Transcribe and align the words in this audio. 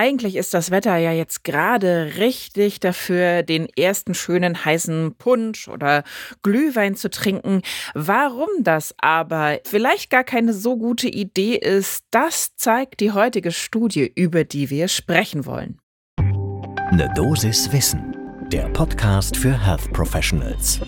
Eigentlich 0.00 0.36
ist 0.36 0.54
das 0.54 0.70
Wetter 0.70 0.96
ja 0.96 1.12
jetzt 1.12 1.44
gerade 1.44 2.12
richtig 2.16 2.80
dafür, 2.80 3.42
den 3.42 3.68
ersten 3.76 4.14
schönen 4.14 4.64
heißen 4.64 5.16
Punsch 5.18 5.68
oder 5.68 6.04
Glühwein 6.42 6.96
zu 6.96 7.10
trinken. 7.10 7.60
Warum 7.92 8.48
das 8.60 8.94
aber 8.96 9.58
vielleicht 9.66 10.08
gar 10.08 10.24
keine 10.24 10.54
so 10.54 10.78
gute 10.78 11.06
Idee 11.06 11.54
ist, 11.54 12.06
das 12.10 12.56
zeigt 12.56 13.00
die 13.00 13.12
heutige 13.12 13.52
Studie, 13.52 14.10
über 14.14 14.44
die 14.44 14.70
wir 14.70 14.88
sprechen 14.88 15.44
wollen. 15.44 15.76
Eine 16.16 17.12
Dosis 17.14 17.70
Wissen, 17.70 18.16
der 18.50 18.70
Podcast 18.70 19.36
für 19.36 19.52
Health 19.52 19.92
Professionals. 19.92 20.80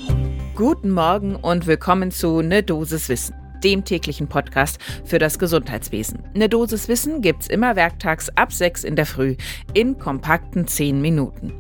Guten 0.54 0.90
Morgen 0.90 1.36
und 1.36 1.66
willkommen 1.66 2.12
zu 2.12 2.40
Ne 2.40 2.62
Dosis 2.62 3.10
Wissen 3.10 3.41
dem 3.64 3.84
täglichen 3.84 4.28
Podcast 4.28 4.78
für 5.04 5.18
das 5.18 5.38
Gesundheitswesen. 5.38 6.20
Eine 6.34 6.48
Dosis 6.48 6.88
Wissen 6.88 7.22
gibt's 7.22 7.46
immer 7.46 7.76
werktags 7.76 8.28
ab 8.36 8.52
6 8.52 8.84
in 8.84 8.96
der 8.96 9.06
Früh 9.06 9.36
in 9.74 9.98
kompakten 9.98 10.66
10 10.66 11.00
Minuten. 11.00 11.52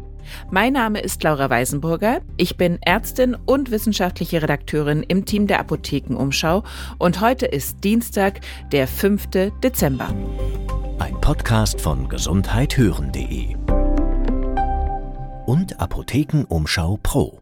Mein 0.50 0.72
Name 0.72 1.00
ist 1.00 1.22
Laura 1.22 1.50
Weisenburger. 1.50 2.20
Ich 2.36 2.56
bin 2.56 2.78
Ärztin 2.82 3.36
und 3.46 3.70
wissenschaftliche 3.70 4.42
Redakteurin 4.42 5.02
im 5.02 5.24
Team 5.24 5.46
der 5.46 5.60
Apothekenumschau 5.60 6.62
und 6.98 7.20
heute 7.20 7.46
ist 7.46 7.82
Dienstag, 7.84 8.40
der 8.70 8.86
5. 8.86 9.28
Dezember. 9.62 10.14
Ein 10.98 11.20
Podcast 11.20 11.80
von 11.80 12.08
gesundheithören.de 12.08 13.56
und 15.46 15.80
Apothekenumschau 15.80 16.98
Pro. 17.02 17.41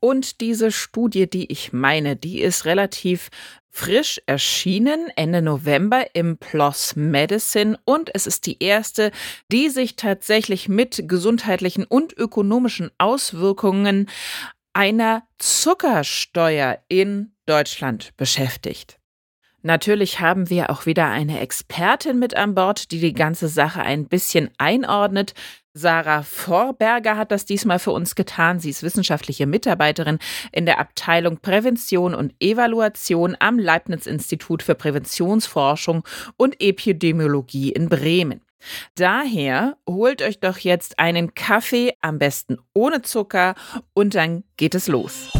Und 0.00 0.40
diese 0.40 0.70
Studie, 0.70 1.28
die 1.28 1.50
ich 1.50 1.72
meine, 1.72 2.16
die 2.16 2.40
ist 2.40 2.64
relativ 2.64 3.30
frisch 3.70 4.20
erschienen 4.26 5.10
Ende 5.16 5.42
November 5.42 6.14
im 6.14 6.38
PLOS 6.38 6.96
Medicine 6.96 7.78
und 7.84 8.10
es 8.14 8.26
ist 8.26 8.46
die 8.46 8.62
erste, 8.62 9.10
die 9.52 9.68
sich 9.68 9.96
tatsächlich 9.96 10.68
mit 10.68 11.08
gesundheitlichen 11.08 11.84
und 11.84 12.16
ökonomischen 12.16 12.90
Auswirkungen 12.96 14.08
einer 14.72 15.26
Zuckersteuer 15.38 16.78
in 16.88 17.32
Deutschland 17.44 18.16
beschäftigt. 18.16 18.98
Natürlich 19.66 20.20
haben 20.20 20.48
wir 20.48 20.70
auch 20.70 20.86
wieder 20.86 21.06
eine 21.08 21.40
Expertin 21.40 22.20
mit 22.20 22.36
an 22.36 22.54
Bord, 22.54 22.92
die 22.92 23.00
die 23.00 23.12
ganze 23.12 23.48
Sache 23.48 23.82
ein 23.82 24.06
bisschen 24.06 24.48
einordnet. 24.58 25.34
Sarah 25.74 26.22
Vorberger 26.22 27.16
hat 27.16 27.32
das 27.32 27.46
diesmal 27.46 27.80
für 27.80 27.90
uns 27.90 28.14
getan. 28.14 28.60
Sie 28.60 28.70
ist 28.70 28.84
wissenschaftliche 28.84 29.44
Mitarbeiterin 29.44 30.20
in 30.52 30.66
der 30.66 30.78
Abteilung 30.78 31.38
Prävention 31.38 32.14
und 32.14 32.32
Evaluation 32.38 33.34
am 33.40 33.58
Leibniz-Institut 33.58 34.62
für 34.62 34.76
Präventionsforschung 34.76 36.04
und 36.36 36.62
Epidemiologie 36.62 37.72
in 37.72 37.88
Bremen. 37.88 38.42
Daher 38.94 39.76
holt 39.88 40.22
euch 40.22 40.38
doch 40.38 40.58
jetzt 40.58 41.00
einen 41.00 41.34
Kaffee, 41.34 41.92
am 42.02 42.20
besten 42.20 42.58
ohne 42.72 43.02
Zucker, 43.02 43.56
und 43.94 44.14
dann 44.14 44.44
geht 44.56 44.76
es 44.76 44.86
los. 44.86 45.32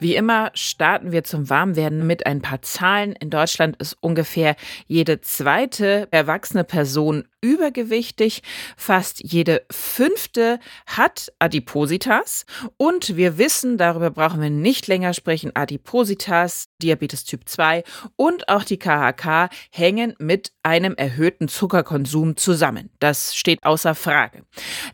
Wie 0.00 0.14
immer 0.14 0.50
starten 0.54 1.10
wir 1.10 1.24
zum 1.24 1.50
Warmwerden 1.50 2.06
mit 2.06 2.24
ein 2.24 2.40
paar 2.40 2.62
Zahlen. 2.62 3.12
In 3.12 3.30
Deutschland 3.30 3.76
ist 3.78 3.96
ungefähr 4.00 4.54
jede 4.86 5.20
zweite 5.20 6.06
erwachsene 6.12 6.62
Person 6.62 7.24
übergewichtig, 7.40 8.42
fast 8.76 9.22
jede 9.24 9.64
fünfte 9.70 10.60
hat 10.86 11.32
Adipositas 11.38 12.46
und 12.76 13.16
wir 13.16 13.38
wissen, 13.38 13.76
darüber 13.76 14.10
brauchen 14.10 14.40
wir 14.40 14.50
nicht 14.50 14.86
länger 14.86 15.14
sprechen, 15.14 15.54
Adipositas, 15.54 16.68
Diabetes 16.80 17.24
Typ 17.24 17.48
2 17.48 17.84
und 18.16 18.48
auch 18.48 18.64
die 18.64 18.78
KHK 18.78 19.50
hängen 19.70 20.14
mit 20.18 20.52
einem 20.62 20.94
erhöhten 20.94 21.48
Zuckerkonsum 21.48 22.36
zusammen. 22.36 22.90
Das 22.98 23.34
steht 23.34 23.62
außer 23.64 23.94
Frage. 23.94 24.44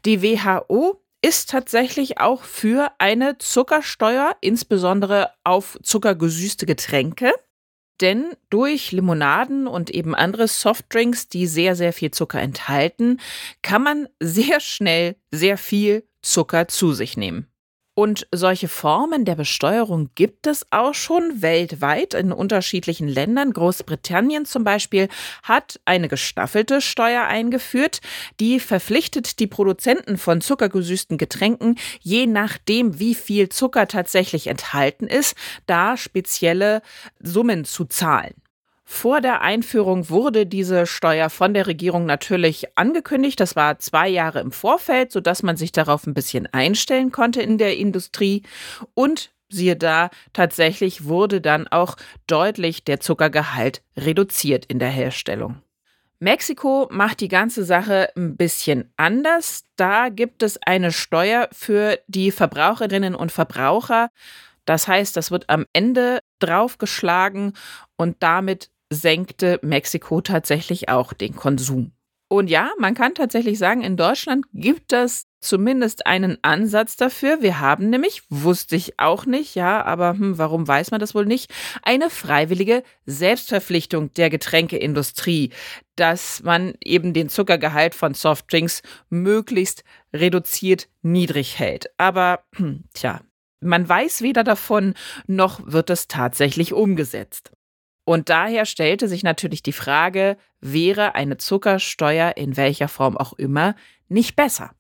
Die 0.05 0.23
WHO 0.23 1.04
ist 1.25 1.49
tatsächlich 1.49 2.19
auch 2.19 2.43
für 2.43 2.93
eine 2.99 3.39
Zuckersteuer, 3.39 4.37
insbesondere 4.43 5.31
auf 5.43 5.79
zuckergesüßte 5.83 6.67
Getränke. 6.67 7.33
Denn 8.03 8.35
durch 8.51 8.93
Limonaden 8.93 9.67
und 9.67 9.89
eben 9.89 10.15
andere 10.15 10.49
Softdrinks, 10.49 11.29
die 11.29 11.47
sehr, 11.47 11.77
sehr 11.77 11.95
viel 11.95 12.11
Zucker 12.11 12.41
enthalten, 12.41 13.21
kann 13.63 13.83
man 13.83 14.09
sehr 14.21 14.61
schnell 14.61 15.17
sehr 15.31 15.57
viel 15.57 16.07
Zucker 16.21 16.69
zu 16.69 16.93
sich 16.93 17.17
nehmen. 17.17 17.47
Und 17.97 18.27
solche 18.33 18.67
Formen 18.67 19.25
der 19.25 19.37
Besteuerung 19.37 20.11
gibt 20.17 20.49
es 20.49 20.67
auch 20.71 20.95
schon 20.95 21.43
weltweit 21.43 22.15
in 22.15 22.33
unterschiedlichen 22.33 23.07
Ländern. 23.07 23.53
Großbritannien 23.53 24.47
zum 24.47 24.65
Beispiel 24.65 25.09
hat 25.45 25.79
eine 25.85 26.09
gestaffelte 26.09 26.81
Steuer 26.81 27.23
eingeführt, 27.23 28.01
die 28.41 28.59
verpflichtet 28.59 29.39
die 29.39 29.47
Produzenten 29.47 30.19
von 30.19 30.41
zuckergesüßten 30.41 31.19
Getränken, 31.19 31.79
je 32.01 32.27
nachdem, 32.27 32.99
wie 32.99 33.15
viel 33.15 33.49
Zucker 33.49 33.87
tatsächlich 33.87 34.49
enthalten 34.49 35.07
ist, 35.07 35.37
da 35.67 35.97
spezielle 35.97 36.83
Summen 37.21 37.65
zu 37.65 37.85
zahlen. 37.85 38.35
Vor 38.85 39.21
der 39.23 39.41
Einführung 39.41 40.11
wurde 40.11 40.47
diese 40.47 40.87
Steuer 40.87 41.31
von 41.31 41.55
der 41.55 41.67
Regierung 41.67 42.05
natürlich 42.05 42.77
angekündigt. 42.77 43.41
Das 43.41 43.57
war 43.57 43.79
zwei 43.79 44.09
Jahre 44.09 44.41
im 44.41 44.53
Vorfeld, 44.53 45.11
sodass 45.11 45.43
man 45.43 45.57
sich 45.57 45.73
darauf 45.73 46.07
ein 46.07 46.15
bisschen 46.15 46.47
einstellen 46.53 47.11
konnte 47.11 47.41
in 47.41 47.57
der 47.57 47.79
Industrie. 47.79 48.43
Und 48.93 49.33
siehe 49.49 49.77
da, 49.77 50.11
tatsächlich 50.33 51.05
wurde 51.05 51.41
dann 51.41 51.67
auch 51.69 51.97
deutlich 52.27 52.85
der 52.85 53.01
Zuckergehalt 53.01 53.83
reduziert 53.97 54.67
in 54.67 54.79
der 54.79 54.91
Herstellung. 54.91 55.63
Mexiko 56.21 56.89
macht 56.91 57.21
die 57.21 57.29
ganze 57.29 57.65
Sache 57.65 58.11
ein 58.17 58.37
bisschen 58.37 58.93
anders. 58.97 59.65
Da 59.77 60.09
gibt 60.11 60.43
es 60.43 60.59
eine 60.63 60.93
Steuer 60.93 61.49
für 61.53 61.99
die 62.07 62.31
Verbraucherinnen 62.31 63.15
und 63.15 63.33
Verbraucher. 63.33 64.11
Das 64.65 64.89
heißt, 64.89 65.17
das 65.17 65.31
wird 65.31 65.51
am 65.51 65.67
Ende 65.73 66.21
draufgeschlagen 66.39 67.53
und 67.97 68.17
damit 68.21 68.71
senkte 68.95 69.59
Mexiko 69.63 70.21
tatsächlich 70.21 70.89
auch 70.89 71.13
den 71.13 71.35
Konsum. 71.37 71.93
Und 72.29 72.49
ja, 72.49 72.71
man 72.79 72.95
kann 72.95 73.15
tatsächlich 73.15 73.59
sagen, 73.59 73.83
in 73.83 73.97
Deutschland 73.97 74.47
gibt 74.55 74.93
es 74.93 75.27
zumindest 75.41 76.07
einen 76.07 76.39
Ansatz 76.43 76.97
dafür. 76.97 77.43
Wir 77.43 77.61
haben 77.61 77.91
nämlich, 77.91 78.23
wusste 78.31 78.77
ich 78.77 78.99
auch 78.99 79.27
nicht, 79.27 79.55
ja, 79.55 79.85
aber 79.85 80.13
hm, 80.13 80.39
warum 80.39 80.67
weiß 80.67 80.91
man 80.91 81.01
das 81.01 81.15
wohl 81.15 81.27
nicht, 81.27 81.53
eine 81.83 82.09
freiwillige 82.09 82.83
Selbstverpflichtung 83.05 84.13
der 84.15 84.31
Getränkeindustrie, 84.31 85.51
dass 85.97 86.43
man 86.43 86.75
eben 86.83 87.13
den 87.13 87.29
Zuckergehalt 87.29 87.95
von 87.95 88.15
Softdrinks 88.15 88.83
möglichst 89.11 89.85
reduziert 90.13 90.89
niedrig 91.03 91.59
hält. 91.59 91.91
Aber 91.99 92.43
hm, 92.57 92.85
tja, 92.95 93.21
man 93.61 93.89
weiß 93.89 94.23
weder 94.23 94.45
davon, 94.45 94.95
noch 95.27 95.61
wird 95.65 95.91
es 95.91 96.09
tatsächlich 96.09 96.73
umgesetzt. 96.73 97.53
Und 98.05 98.29
daher 98.29 98.67
stellte 98.67 99.09
sich 99.09 99.23
natürlich 99.23 99.63
die 99.63 99.73
Frage, 99.73 100.37
wäre 100.61 101.15
eine 101.15 101.39
Zuckersteuer 101.39 102.37
in 102.37 102.57
welcher 102.57 102.89
Form 102.89 103.17
auch 103.17 103.33
immer 103.35 103.75
nicht 104.09 104.37
besser? 104.37 104.73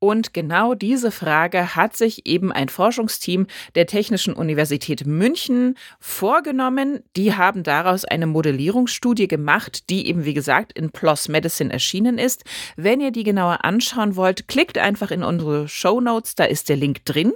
Und 0.00 0.32
genau 0.32 0.74
diese 0.74 1.10
Frage 1.10 1.74
hat 1.74 1.96
sich 1.96 2.26
eben 2.26 2.52
ein 2.52 2.68
Forschungsteam 2.68 3.48
der 3.74 3.86
Technischen 3.86 4.32
Universität 4.32 5.04
München 5.06 5.76
vorgenommen. 5.98 7.00
Die 7.16 7.34
haben 7.34 7.64
daraus 7.64 8.04
eine 8.04 8.28
Modellierungsstudie 8.28 9.26
gemacht, 9.26 9.90
die 9.90 10.06
eben, 10.06 10.24
wie 10.24 10.34
gesagt, 10.34 10.72
in 10.72 10.92
PLOS 10.92 11.26
Medicine 11.26 11.72
erschienen 11.72 12.16
ist. 12.16 12.44
Wenn 12.76 13.00
ihr 13.00 13.10
die 13.10 13.24
genauer 13.24 13.64
anschauen 13.64 14.14
wollt, 14.14 14.46
klickt 14.46 14.78
einfach 14.78 15.10
in 15.10 15.24
unsere 15.24 15.66
Show 15.66 16.00
Notes, 16.00 16.36
da 16.36 16.44
ist 16.44 16.68
der 16.68 16.76
Link 16.76 17.04
drin. 17.04 17.32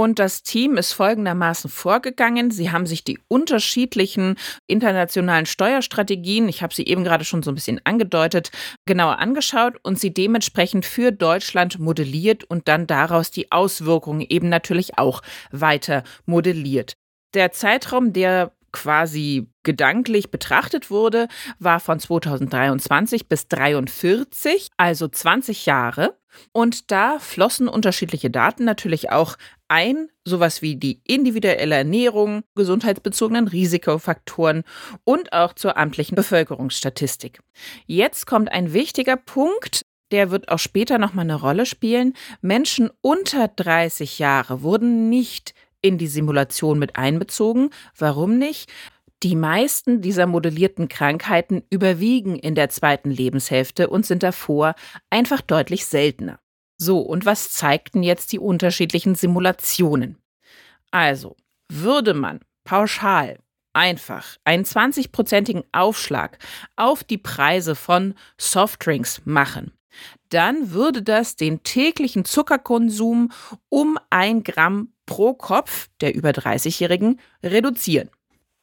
Und 0.00 0.20
das 0.20 0.44
Team 0.44 0.76
ist 0.76 0.92
folgendermaßen 0.92 1.68
vorgegangen. 1.68 2.52
Sie 2.52 2.70
haben 2.70 2.86
sich 2.86 3.02
die 3.02 3.18
unterschiedlichen 3.26 4.36
internationalen 4.68 5.44
Steuerstrategien, 5.44 6.48
ich 6.48 6.62
habe 6.62 6.72
sie 6.72 6.86
eben 6.86 7.02
gerade 7.02 7.24
schon 7.24 7.42
so 7.42 7.50
ein 7.50 7.56
bisschen 7.56 7.80
angedeutet, 7.82 8.52
genauer 8.86 9.18
angeschaut 9.18 9.74
und 9.82 9.98
sie 9.98 10.14
dementsprechend 10.14 10.86
für 10.86 11.10
Deutschland 11.10 11.80
modelliert 11.80 12.44
und 12.44 12.68
dann 12.68 12.86
daraus 12.86 13.32
die 13.32 13.50
Auswirkungen 13.50 14.20
eben 14.20 14.48
natürlich 14.48 14.98
auch 14.98 15.20
weiter 15.50 16.04
modelliert. 16.26 16.92
Der 17.34 17.50
Zeitraum, 17.50 18.12
der 18.12 18.52
quasi 18.70 19.50
gedanklich 19.64 20.30
betrachtet 20.30 20.90
wurde, 20.90 21.26
war 21.58 21.80
von 21.80 21.98
2023 21.98 23.28
bis 23.28 23.48
2043, 23.48 24.70
also 24.76 25.08
20 25.08 25.66
Jahre. 25.66 26.16
Und 26.52 26.92
da 26.92 27.18
flossen 27.18 27.66
unterschiedliche 27.68 28.30
Daten 28.30 28.64
natürlich 28.64 29.10
auch 29.10 29.36
ein, 29.68 30.08
sowas 30.24 30.62
wie 30.62 30.76
die 30.76 31.00
individuelle 31.06 31.76
Ernährung, 31.76 32.42
gesundheitsbezogenen 32.54 33.48
Risikofaktoren 33.48 34.64
und 35.04 35.32
auch 35.32 35.52
zur 35.52 35.76
amtlichen 35.76 36.16
Bevölkerungsstatistik. 36.16 37.40
Jetzt 37.86 38.26
kommt 38.26 38.50
ein 38.50 38.72
wichtiger 38.72 39.16
Punkt, 39.16 39.82
der 40.10 40.30
wird 40.30 40.48
auch 40.48 40.58
später 40.58 40.98
nochmal 40.98 41.24
eine 41.24 41.34
Rolle 41.34 41.66
spielen. 41.66 42.14
Menschen 42.40 42.90
unter 43.00 43.48
30 43.48 44.18
Jahre 44.18 44.62
wurden 44.62 45.08
nicht 45.08 45.54
in 45.82 45.98
die 45.98 46.06
Simulation 46.06 46.78
mit 46.78 46.96
einbezogen. 46.96 47.70
Warum 47.96 48.38
nicht? 48.38 48.70
Die 49.22 49.36
meisten 49.36 50.00
dieser 50.00 50.26
modellierten 50.26 50.88
Krankheiten 50.88 51.62
überwiegen 51.70 52.36
in 52.36 52.54
der 52.54 52.68
zweiten 52.70 53.10
Lebenshälfte 53.10 53.90
und 53.90 54.06
sind 54.06 54.22
davor 54.22 54.74
einfach 55.10 55.40
deutlich 55.40 55.86
seltener. 55.86 56.38
So, 56.80 57.00
und 57.00 57.26
was 57.26 57.50
zeigten 57.50 58.02
jetzt 58.02 58.32
die 58.32 58.38
unterschiedlichen 58.38 59.14
Simulationen? 59.14 60.16
Also, 60.90 61.36
würde 61.70 62.14
man 62.14 62.40
pauschal 62.64 63.38
einfach 63.72 64.36
einen 64.44 64.64
20-prozentigen 64.64 65.64
Aufschlag 65.72 66.38
auf 66.76 67.04
die 67.04 67.18
Preise 67.18 67.74
von 67.74 68.14
Softdrinks 68.38 69.22
machen, 69.24 69.72
dann 70.30 70.72
würde 70.72 71.02
das 71.02 71.36
den 71.36 71.62
täglichen 71.62 72.24
Zuckerkonsum 72.24 73.32
um 73.68 73.98
ein 74.10 74.42
Gramm 74.42 74.92
pro 75.06 75.34
Kopf 75.34 75.88
der 76.00 76.14
über 76.14 76.30
30-Jährigen 76.30 77.20
reduzieren. 77.42 78.10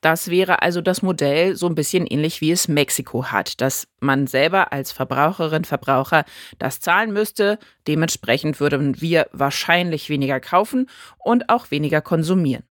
Das 0.05 0.29
wäre 0.29 0.61
also 0.61 0.81
das 0.81 1.01
Modell 1.01 1.55
so 1.55 1.65
ein 1.65 1.73
bisschen 1.73 2.05
ähnlich 2.05 2.39
wie 2.39 2.51
es 2.51 2.67
Mexiko 2.67 3.25
hat, 3.31 3.59
dass 3.59 3.87
man 3.99 4.27
selber 4.27 4.71
als 4.71 4.91
Verbraucherin, 4.91 5.65
Verbraucher 5.65 6.25
das 6.59 6.79
zahlen 6.79 7.11
müsste. 7.11 7.57
Dementsprechend 7.87 8.59
würden 8.59 9.01
wir 9.01 9.27
wahrscheinlich 9.31 10.07
weniger 10.11 10.39
kaufen 10.39 10.91
und 11.17 11.49
auch 11.49 11.71
weniger 11.71 12.01
konsumieren. 12.01 12.65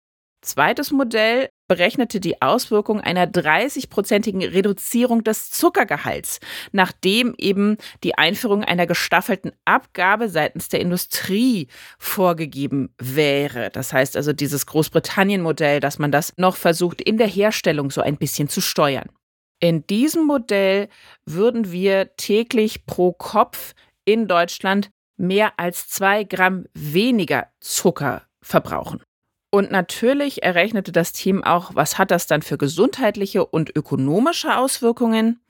Zweites 0.43 0.91
Modell 0.91 1.51
berechnete 1.71 2.19
die 2.19 2.43
Auswirkung 2.43 3.01
einer 3.01 3.27
30-prozentigen 3.29 4.43
Reduzierung 4.43 5.23
des 5.23 5.53
Zuckergehalts, 5.53 6.41
nachdem 6.73 7.33
eben 7.39 7.77
die 8.03 8.19
Einführung 8.19 8.65
einer 8.65 8.89
gestaffelten 8.89 9.53
Abgabe 9.65 10.29
seitens 10.29 10.69
der 10.69 10.81
Industrie 10.81 11.69
vorgegeben 11.97 12.93
wäre. 12.99 13.71
Das 13.71 13.93
heißt 13.93 14.17
also 14.17 14.33
dieses 14.33 14.67
Großbritannien-Modell, 14.67 15.79
dass 15.79 16.01
man 16.01 16.11
das 16.11 16.33
noch 16.37 16.57
versucht, 16.57 17.01
in 17.01 17.19
der 17.19 17.29
Herstellung 17.29 17.93
so 17.93 18.01
ein 18.01 18.17
bisschen 18.17 18.49
zu 18.49 18.61
steuern. 18.61 19.09
In 19.61 19.87
diesem 19.87 20.27
Modell 20.27 20.89
würden 21.25 21.71
wir 21.71 22.17
täglich 22.17 22.85
pro 22.85 23.13
Kopf 23.13 23.75
in 24.05 24.27
Deutschland 24.27 24.91
mehr 25.17 25.53
als 25.57 25.89
zwei 25.89 26.25
Gramm 26.25 26.65
weniger 26.75 27.47
Zucker 27.61 28.23
verbrauchen. 28.43 29.05
Und 29.51 29.73
natürlich 29.73 30.43
errechnete 30.43 30.93
das 30.93 31.13
Team 31.13 31.43
auch, 31.43 31.75
was 31.75 31.99
hat 31.99 32.11
das 32.13 32.27
dann 32.27 32.43
für 32.43 32.57
gesundheitliche 32.57 33.45
und 33.45 33.75
ökonomische 33.75 34.57
Auswirkungen. 34.57 35.41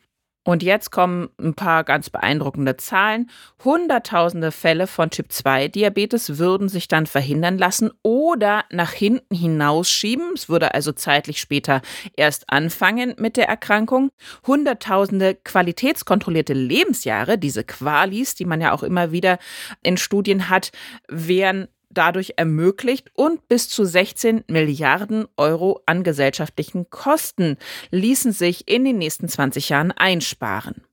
Und 0.43 0.63
jetzt 0.63 0.91
kommen 0.91 1.29
ein 1.39 1.53
paar 1.53 1.85
ganz 1.85 2.09
beeindruckende 2.09 2.79
Zahlen. 2.79 3.29
Hunderttausende 3.63 4.53
Fälle 4.53 4.87
von 4.87 5.11
Typ-2-Diabetes 5.11 6.39
würden 6.39 6.71
sich 6.71 6.89
dann 6.89 7.05
verhindern 7.05 7.59
lassen 7.59 7.91
oder 8.03 8.65
nach 8.71 8.93
hinten 8.93 9.35
hinausschieben. 9.35 10.33
Es 10.35 10.49
würde 10.49 10.73
also 10.73 10.93
zeitlich 10.93 11.41
später 11.41 11.83
erst 12.17 12.49
anfangen 12.49 13.15
mit 13.19 13.37
der 13.37 13.49
Erkrankung. 13.51 14.11
Hunderttausende 14.47 15.35
qualitätskontrollierte 15.35 16.55
Lebensjahre, 16.55 17.37
diese 17.37 17.63
Qualis, 17.63 18.35
die 18.35 18.47
man 18.47 18.63
ja 18.63 18.73
auch 18.73 18.83
immer 18.83 19.13
wieder 19.13 19.39
in 19.83 19.99
Studien 19.99 20.49
hat, 20.49 20.73
wären 21.07 21.69
dadurch 21.91 22.35
ermöglicht 22.37 23.11
und 23.15 23.47
bis 23.49 23.69
zu 23.69 23.85
16 23.85 24.45
Milliarden 24.49 25.27
Euro 25.37 25.83
an 25.87 26.03
gesellschaftlichen 26.03 26.89
Kosten 26.91 27.57
ließen 27.91 28.33
sich 28.33 28.69
in 28.69 28.85
den 28.85 28.99
nächsten 28.99 29.29
20 29.29 29.69
Jahren 29.69 29.93
einsparen. 29.93 30.85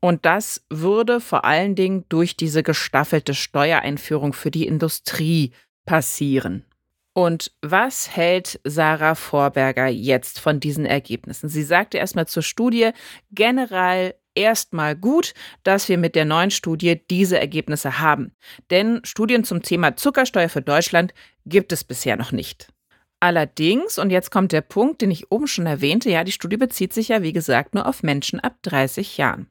Und 0.00 0.24
das 0.24 0.64
würde 0.70 1.20
vor 1.20 1.44
allen 1.44 1.74
Dingen 1.74 2.04
durch 2.08 2.36
diese 2.36 2.62
gestaffelte 2.62 3.34
Steuereinführung 3.34 4.32
für 4.32 4.50
die 4.50 4.66
Industrie 4.66 5.52
passieren. 5.86 6.64
Und 7.14 7.50
was 7.62 8.14
hält 8.14 8.60
Sarah 8.62 9.16
Vorberger 9.16 9.88
jetzt 9.88 10.38
von 10.38 10.60
diesen 10.60 10.86
Ergebnissen? 10.86 11.48
Sie 11.48 11.64
sagte 11.64 11.98
erstmal 11.98 12.28
zur 12.28 12.44
Studie, 12.44 12.90
generell 13.32 14.14
erstmal 14.38 14.94
gut, 14.96 15.34
dass 15.64 15.88
wir 15.88 15.98
mit 15.98 16.14
der 16.14 16.24
neuen 16.24 16.50
Studie 16.50 17.00
diese 17.10 17.38
Ergebnisse 17.38 17.98
haben. 17.98 18.32
Denn 18.70 19.00
Studien 19.04 19.44
zum 19.44 19.62
Thema 19.62 19.96
Zuckersteuer 19.96 20.48
für 20.48 20.62
Deutschland 20.62 21.12
gibt 21.44 21.72
es 21.72 21.84
bisher 21.84 22.16
noch 22.16 22.32
nicht. 22.32 22.68
Allerdings, 23.20 23.98
und 23.98 24.10
jetzt 24.10 24.30
kommt 24.30 24.52
der 24.52 24.60
Punkt, 24.60 25.02
den 25.02 25.10
ich 25.10 25.32
oben 25.32 25.48
schon 25.48 25.66
erwähnte, 25.66 26.08
ja, 26.08 26.22
die 26.22 26.32
Studie 26.32 26.56
bezieht 26.56 26.92
sich 26.92 27.08
ja, 27.08 27.22
wie 27.22 27.32
gesagt, 27.32 27.74
nur 27.74 27.86
auf 27.86 28.04
Menschen 28.04 28.38
ab 28.38 28.54
30 28.62 29.16
Jahren. 29.16 29.48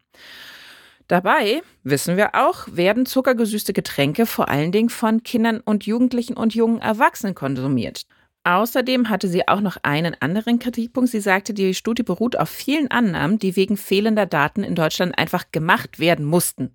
Dabei, 1.09 1.61
wissen 1.83 2.17
wir 2.17 2.35
auch, 2.35 2.67
werden 2.71 3.05
zuckergesüßte 3.05 3.73
Getränke 3.73 4.25
vor 4.25 4.49
allen 4.49 4.71
Dingen 4.71 4.89
von 4.89 5.23
Kindern 5.23 5.59
und 5.59 5.85
Jugendlichen 5.85 6.35
und 6.35 6.55
jungen 6.55 6.81
Erwachsenen 6.81 7.35
konsumiert. 7.35 8.05
Außerdem 8.47 9.09
hatte 9.09 9.27
sie 9.27 9.45
auch 9.45 9.59
noch 9.59 9.75
einen 9.83 10.15
anderen 10.21 10.57
Kritikpunkt. 10.57 11.09
Sie 11.09 11.19
sagte, 11.19 11.53
die 11.53 11.73
Studie 11.73 12.03
beruht 12.03 12.39
auf 12.39 12.47
vielen 12.47 12.89
Annahmen, 12.89 13.39
die 13.39 13.57
wegen 13.57 13.75
fehlender 13.75 14.25
Daten 14.25 14.63
in 14.63 14.73
Deutschland 14.73 15.17
einfach 15.17 15.51
gemacht 15.51 15.99
werden 15.99 16.23
mussten. 16.23 16.73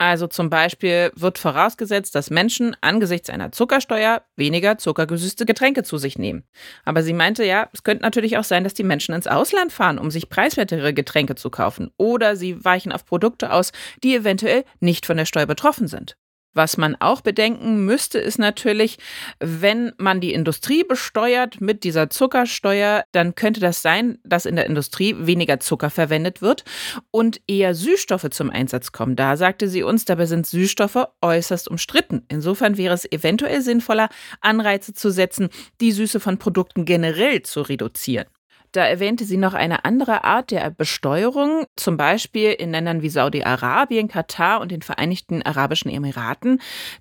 Also 0.00 0.28
zum 0.28 0.48
Beispiel 0.48 1.10
wird 1.16 1.38
vorausgesetzt, 1.38 2.14
dass 2.14 2.30
Menschen 2.30 2.76
angesichts 2.82 3.30
einer 3.30 3.50
Zuckersteuer 3.50 4.22
weniger 4.36 4.78
zuckergesüßte 4.78 5.44
Getränke 5.44 5.82
zu 5.82 5.98
sich 5.98 6.20
nehmen. 6.20 6.44
Aber 6.84 7.02
sie 7.02 7.14
meinte 7.14 7.44
ja, 7.44 7.68
es 7.72 7.82
könnte 7.82 8.04
natürlich 8.04 8.38
auch 8.38 8.44
sein, 8.44 8.62
dass 8.62 8.74
die 8.74 8.84
Menschen 8.84 9.12
ins 9.12 9.26
Ausland 9.26 9.72
fahren, 9.72 9.98
um 9.98 10.12
sich 10.12 10.28
preiswertere 10.28 10.94
Getränke 10.94 11.34
zu 11.34 11.50
kaufen. 11.50 11.90
Oder 11.96 12.36
sie 12.36 12.64
weichen 12.64 12.92
auf 12.92 13.04
Produkte 13.04 13.52
aus, 13.52 13.72
die 14.04 14.14
eventuell 14.14 14.64
nicht 14.78 15.04
von 15.04 15.16
der 15.16 15.24
Steuer 15.24 15.46
betroffen 15.46 15.88
sind. 15.88 16.16
Was 16.58 16.76
man 16.76 16.96
auch 16.96 17.20
bedenken 17.20 17.84
müsste, 17.84 18.18
ist 18.18 18.40
natürlich, 18.40 18.98
wenn 19.38 19.92
man 19.96 20.20
die 20.20 20.32
Industrie 20.32 20.82
besteuert 20.82 21.60
mit 21.60 21.84
dieser 21.84 22.10
Zuckersteuer, 22.10 23.04
dann 23.12 23.36
könnte 23.36 23.60
das 23.60 23.80
sein, 23.80 24.18
dass 24.24 24.44
in 24.44 24.56
der 24.56 24.66
Industrie 24.66 25.14
weniger 25.20 25.60
Zucker 25.60 25.88
verwendet 25.88 26.42
wird 26.42 26.64
und 27.12 27.40
eher 27.46 27.76
Süßstoffe 27.76 28.30
zum 28.30 28.50
Einsatz 28.50 28.90
kommen. 28.90 29.14
Da 29.14 29.36
sagte 29.36 29.68
sie 29.68 29.84
uns, 29.84 30.04
dabei 30.04 30.26
sind 30.26 30.48
Süßstoffe 30.48 31.06
äußerst 31.22 31.68
umstritten. 31.68 32.24
Insofern 32.26 32.76
wäre 32.76 32.94
es 32.94 33.04
eventuell 33.04 33.60
sinnvoller, 33.60 34.08
Anreize 34.40 34.92
zu 34.92 35.10
setzen, 35.12 35.50
die 35.80 35.92
Süße 35.92 36.18
von 36.18 36.38
Produkten 36.38 36.84
generell 36.84 37.42
zu 37.42 37.60
reduzieren. 37.60 38.26
Da 38.72 38.84
erwähnte 38.84 39.24
sie 39.24 39.36
noch 39.36 39.54
eine 39.54 39.84
andere 39.84 40.24
Art 40.24 40.50
der 40.50 40.70
Besteuerung, 40.70 41.64
zum 41.76 41.96
Beispiel 41.96 42.52
in 42.52 42.70
Ländern 42.72 43.02
wie 43.02 43.08
Saudi-Arabien, 43.08 44.08
Katar 44.08 44.60
und 44.60 44.70
den 44.70 44.82
Vereinigten 44.82 45.42
Arabischen 45.42 45.90
Emiraten. 45.90 46.60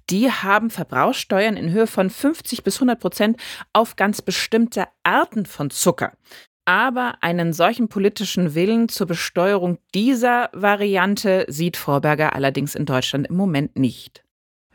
Die 0.09 0.31
haben 0.31 0.69
Verbrauchssteuern 0.69 1.57
in 1.57 1.71
Höhe 1.71 1.87
von 1.87 2.09
50 2.09 2.63
bis 2.63 2.77
100 2.77 2.99
Prozent 2.99 3.37
auf 3.73 3.95
ganz 3.95 4.21
bestimmte 4.21 4.85
Arten 5.03 5.45
von 5.45 5.69
Zucker. 5.69 6.13
Aber 6.65 7.15
einen 7.21 7.53
solchen 7.53 7.87
politischen 7.87 8.53
Willen 8.53 8.89
zur 8.89 9.07
Besteuerung 9.07 9.77
dieser 9.95 10.49
Variante 10.51 11.45
sieht 11.47 11.77
Vorberger 11.77 12.35
allerdings 12.35 12.75
in 12.75 12.85
Deutschland 12.85 13.27
im 13.27 13.37
Moment 13.37 13.77
nicht. 13.77 14.26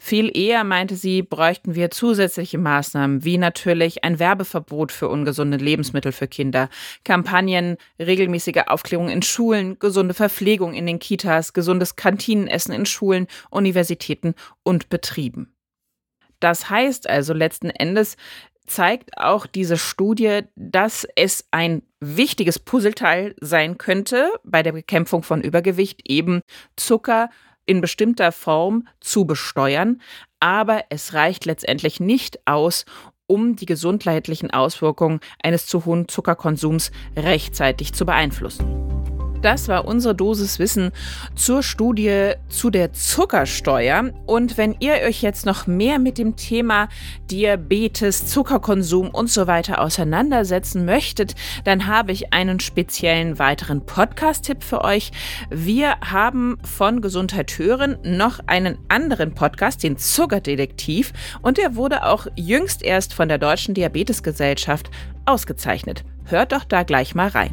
Viel 0.04 0.36
eher, 0.36 0.64
meinte 0.64 0.96
sie, 0.96 1.22
bräuchten 1.22 1.76
wir 1.76 1.92
zusätzliche 1.92 2.58
Maßnahmen, 2.58 3.24
wie 3.24 3.38
natürlich 3.38 4.02
ein 4.02 4.18
Werbeverbot 4.18 4.90
für 4.90 5.08
ungesunde 5.08 5.58
Lebensmittel 5.58 6.10
für 6.10 6.26
Kinder, 6.26 6.68
Kampagnen, 7.04 7.76
regelmäßige 8.00 8.64
Aufklärung 8.66 9.08
in 9.08 9.22
Schulen, 9.22 9.78
gesunde 9.78 10.12
Verpflegung 10.12 10.74
in 10.74 10.86
den 10.86 10.98
Kitas, 10.98 11.52
gesundes 11.52 11.94
Kantinenessen 11.94 12.74
in 12.74 12.84
Schulen, 12.84 13.28
Universitäten 13.48 14.34
und 14.64 14.88
Betrieben. 14.88 15.54
Das 16.40 16.68
heißt 16.68 17.08
also 17.08 17.32
letzten 17.32 17.70
Endes, 17.70 18.16
zeigt 18.66 19.16
auch 19.18 19.46
diese 19.46 19.78
Studie, 19.78 20.40
dass 20.56 21.06
es 21.14 21.46
ein 21.52 21.82
wichtiges 22.00 22.58
Puzzleteil 22.58 23.36
sein 23.40 23.78
könnte 23.78 24.32
bei 24.42 24.64
der 24.64 24.72
Bekämpfung 24.72 25.22
von 25.22 25.42
Übergewicht, 25.42 26.10
eben 26.10 26.40
Zucker, 26.74 27.30
in 27.66 27.80
bestimmter 27.80 28.32
Form 28.32 28.86
zu 29.00 29.24
besteuern, 29.24 30.00
aber 30.40 30.84
es 30.90 31.14
reicht 31.14 31.44
letztendlich 31.44 32.00
nicht 32.00 32.46
aus, 32.46 32.84
um 33.26 33.56
die 33.56 33.66
gesundheitlichen 33.66 34.50
Auswirkungen 34.50 35.20
eines 35.42 35.66
zu 35.66 35.84
hohen 35.84 36.08
Zuckerkonsums 36.08 36.90
rechtzeitig 37.16 37.94
zu 37.94 38.04
beeinflussen. 38.04 38.66
Das 39.42 39.66
war 39.66 39.86
unsere 39.86 40.14
Dosis 40.14 40.60
Wissen 40.60 40.92
zur 41.34 41.64
Studie 41.64 42.34
zu 42.48 42.70
der 42.70 42.92
Zuckersteuer. 42.92 44.12
Und 44.24 44.56
wenn 44.56 44.76
ihr 44.78 44.94
euch 45.04 45.20
jetzt 45.20 45.46
noch 45.46 45.66
mehr 45.66 45.98
mit 45.98 46.16
dem 46.16 46.36
Thema 46.36 46.88
Diabetes, 47.28 48.28
Zuckerkonsum 48.28 49.10
und 49.10 49.28
so 49.28 49.48
weiter 49.48 49.80
auseinandersetzen 49.80 50.84
möchtet, 50.84 51.34
dann 51.64 51.88
habe 51.88 52.12
ich 52.12 52.32
einen 52.32 52.60
speziellen 52.60 53.40
weiteren 53.40 53.84
Podcast-Tipp 53.84 54.62
für 54.62 54.84
euch. 54.84 55.10
Wir 55.50 55.96
haben 56.00 56.58
von 56.62 57.00
Gesundheit 57.00 57.58
hören 57.58 57.98
noch 58.04 58.38
einen 58.46 58.78
anderen 58.88 59.34
Podcast, 59.34 59.82
den 59.82 59.96
Zuckerdetektiv. 59.96 61.12
Und 61.42 61.58
der 61.58 61.74
wurde 61.74 62.06
auch 62.06 62.28
jüngst 62.36 62.84
erst 62.84 63.12
von 63.12 63.28
der 63.28 63.38
Deutschen 63.38 63.74
Diabetesgesellschaft 63.74 64.88
ausgezeichnet. 65.24 66.04
Hört 66.26 66.52
doch 66.52 66.62
da 66.62 66.84
gleich 66.84 67.16
mal 67.16 67.28
rein. 67.28 67.52